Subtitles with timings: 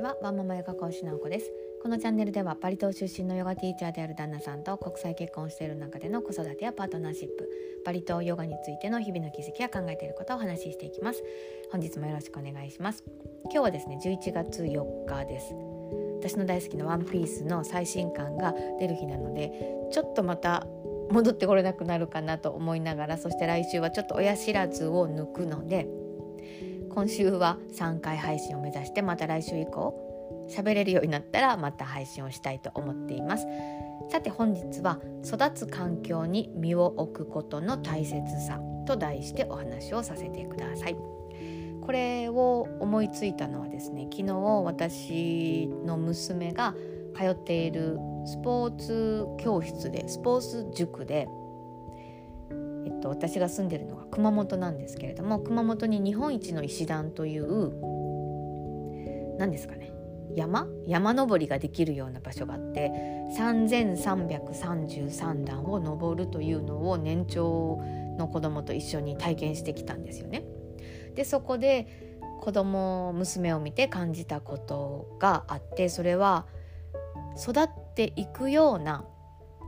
[0.00, 0.16] ちは。
[0.22, 1.52] ワンママヨガ講師の子です。
[1.82, 7.48] このチャンネルではバリ島出身のヨガティーチャーである旦那さんと国際結婚している中での子育てやパートナーシップ
[7.84, 11.22] バリ島ヨガについての日々の気づきや考えていることをお話ししていきます。
[11.70, 13.04] 本日もよろしくお願いします。
[13.44, 15.54] 今日はですね11月4日です。
[16.20, 19.52] 私の大好きなワンピースの最新刊が出る日なので
[19.90, 20.66] ちょっとまた
[21.10, 25.86] 戻ってこれなくなるかなと思いながらそして来週はちょっと親知らずを抜くので
[26.92, 29.94] 今週は3回配信を目指してまた来週以降
[30.50, 33.46] 喋れるようになったらまた配信をしたいと思っています。
[34.10, 40.96] さて本日は育つ環境に身を置くことの大切さと題してお話をさせてください。
[41.80, 46.74] これを思いついたのはですね昨日私の娘が
[47.16, 51.28] 通っているスポーツ教室でスポーツ塾で
[52.86, 57.72] えっと、私が住んでるのが熊本なんですけれども熊本に日本一の石段という
[59.38, 59.92] 何ですかね
[60.36, 60.68] 山？
[60.86, 62.90] 山登りができるような場所があって
[63.36, 67.82] 3333段を登るというのを年長
[68.18, 70.44] の子供と一緒に体験してきたんですよね。
[71.14, 72.10] でそこで
[72.40, 76.46] 子供娘を見て感じたことがあってそれは
[77.36, 79.04] 育っていくような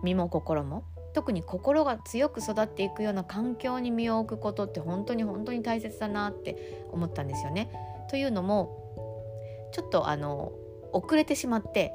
[0.02, 7.70] 身も心も特に心が強く育っていくような環境に身を置くことって本当に本当に大切だなって思ったんですよね。
[8.08, 10.52] というのもちょっとあの
[10.92, 11.94] 遅れてしまって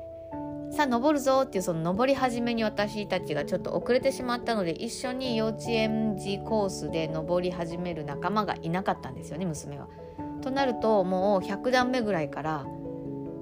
[0.72, 9.88] さあ登るぞっていうその登り始めに私たちがちょっと遅れてしまったので一緒に幼稚園児コースで登り始める仲間がいなかったんですよね娘は。
[10.42, 12.66] となるともう100段目ぐらいから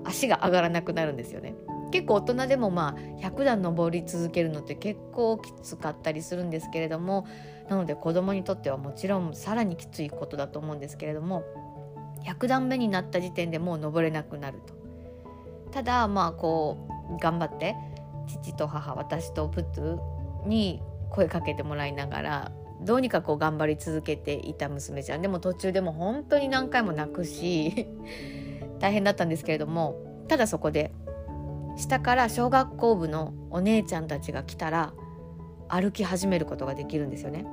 [0.05, 1.55] 足が上がらなくなるんですよね。
[1.95, 7.25] 結構大人でもまあ100段登り続けるのって結構きつかったりするんですけれども
[7.69, 11.45] なので子供にとってはもちろんさらにきついことだと思うんですけれども
[12.25, 14.73] 100段目になった時点でもう登れなくなると。
[15.71, 17.75] ただまあこう頑張って
[18.27, 20.81] 父と母私とプトゥに
[21.11, 27.87] 声かけてもらいながらどうにかこう頑張り続けていた娘ちゃんでも途中でも本当に何回も泣くし
[28.79, 30.91] 大変だったんですけれどもただそこで
[31.77, 34.93] 下から小学校部のお姉ちゃんたちが来たら
[35.67, 37.45] 歩き始めることができるんですよね。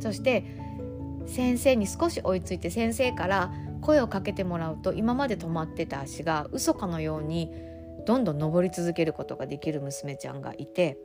[0.00, 0.44] そして
[1.26, 7.50] 先生に少し追いついて先生から声をかけてもらうと今まで止まってた足が嘘かのように
[8.06, 10.98] どんどん登り続けることができる娘ちゃんがいて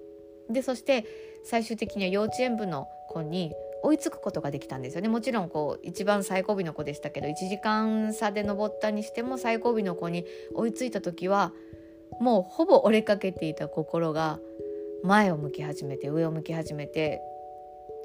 [0.50, 1.06] でそして
[1.44, 11.52] 最終的には幼稚園部の子に追いつくことができたんですよねもちろんこう一番最後尾の子でしたけど1時間差で登ったにしても最後尾の子に追いついた時は
[12.20, 14.40] もうほぼ折れかけていた心が
[15.04, 17.22] 前を向き始めて上を向き始めて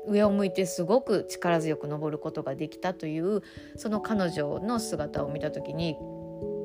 [0.07, 3.43] 上を向いてすごく力強く登ることができたという
[3.77, 5.99] その彼女の姿を見た時に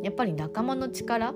[0.04, 1.36] やっぱり仲間の力っ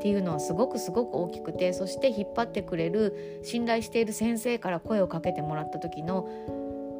[0.00, 6.28] ていうのはすごくすごく大きくてそして引っ張ってくれる信頼している先生から声をかけてもらった時の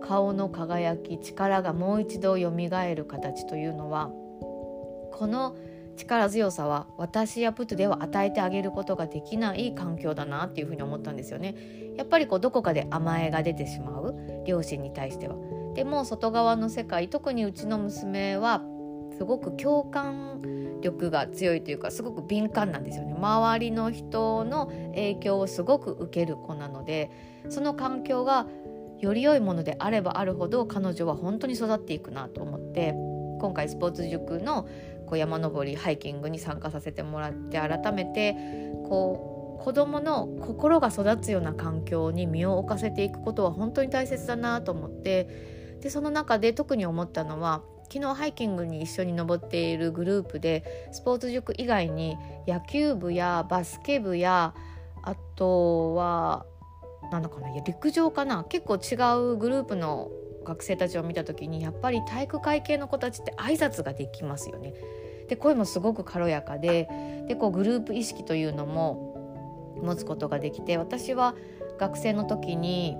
[0.03, 4.11] 顔の輝き力がもう一度よみがえる形というのは
[5.13, 5.55] この
[5.97, 11.55] 力強さは私やプトゥでは与えてあげることができない環境だなっていうふうに思ったんですよね。
[11.97, 14.15] やっぱりこうどこかで甘えが出てしまう
[14.47, 15.37] 両親に対しては。
[15.75, 18.63] でも外側の世界特にうちの娘は
[19.17, 20.41] すごく共感
[20.81, 27.11] 力が強いというかすごく敏感なんですよね周りの人の影響をすごく受ける子なので
[27.51, 28.47] その環境が
[28.99, 32.95] より良いものであればあるほど彼女は本当に育っていくなと思って
[33.41, 34.69] 今回スポーツ塾の
[35.11, 38.35] こう山登りハイキングに参加させてもらって改めて
[38.89, 47.63] こう子どもの心が育つような環境に身を置かせていくことは本当に大切だなと思ってでその中で特に思ったのは
[47.93, 52.17] 昨日ハイキングに一緒に登っているグループでスポーツ塾以外に
[52.47, 54.55] 野球部やバスケ部や
[55.03, 56.47] あとは
[57.11, 58.95] なんだかな陸上かな結構違
[59.33, 60.09] うグループの
[60.45, 64.75] 学生たちを見た時にやっぱり体育会系の子たちって挨拶ができますよね。
[65.31, 66.89] で声もすごく軽やかで
[67.29, 71.37] でこうグループ意識というのも持つことができて私は
[71.79, 72.97] 学生の時に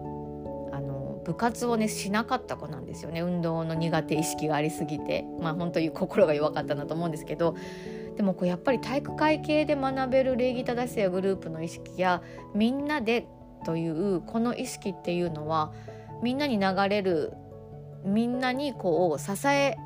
[0.73, 3.21] あの部活をねしなかった子なんですよね。
[3.21, 5.27] 運動の苦手意識がありすぎて。
[5.41, 7.57] まあ本当に 心が弱かったなと思うんですけど。
[8.17, 12.23] でもこうやっぱり体育会系で学べる礼儀正しさやグループの意識や
[12.55, 13.27] みんなで
[13.65, 15.73] というこの意識っていうのは
[16.23, 17.33] みんなに流れる
[18.05, 19.79] みんなにこう支え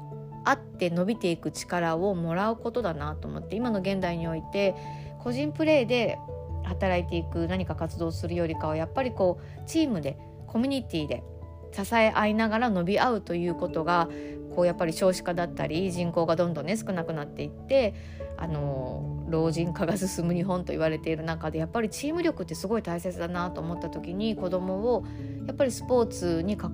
[0.45, 4.75] あって伸びていく力をもらうことだなと思って今の現代において
[5.23, 6.19] 個人プレーで
[6.65, 11.23] 働いていく何か活動するよりかはやっぱりこうチームでコミュニティで
[11.73, 14.09] 支え合いながら伸び合うということが
[14.55, 17.95] こうやっぱり少子化だったり人口がどんどんね少なくなっていって
[18.37, 25.05] あの老人化が進む日本と言われている中でやっぱりチーム力ってすごい大切だなと思った時に子どもを
[25.47, 26.73] やっぱりスポーツに関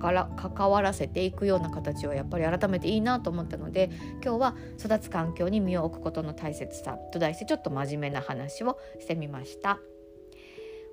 [0.69, 3.89] わらせていくような形はやっぱり改めていいなと思ったので
[4.23, 9.79] 今日は育つ環境に身を置くことの大切さと題してちょっと真面目な話をしてみました。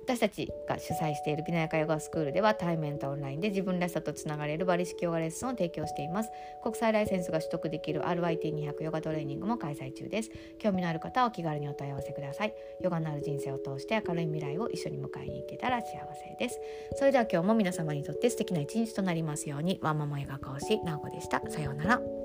[0.09, 6.31] 私たちが主催しているビナヤカヨガスクールでは対面とオンラインで自分らしさとつながれるバリ式ヨガレッスンを提供しています。
[6.63, 10.31] 国際ライセンスが取得できる RYT200 ヨガトレーニングも開催中です。
[10.57, 16.59] 興味のある方はお気軽にお問い合わせくださいヨガのある人生を通して明るい未来を一緒に迎えに行けたら幸せです。
[16.95, 19.77] それでは今日も皆様にとって素敵な一日となりますように。
[19.83, 21.39] ワンママヨガ講師なおこでした。
[21.51, 22.18] さようなら。